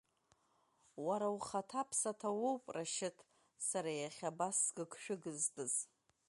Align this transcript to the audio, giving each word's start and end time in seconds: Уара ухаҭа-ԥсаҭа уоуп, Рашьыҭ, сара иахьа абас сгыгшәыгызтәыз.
Уара 1.05 1.27
ухаҭа-ԥсаҭа 1.37 2.29
уоуп, 2.41 2.63
Рашьыҭ, 2.75 3.17
сара 3.67 3.91
иахьа 3.93 4.29
абас 4.31 4.55
сгыгшәыгызтәыз. 4.65 5.73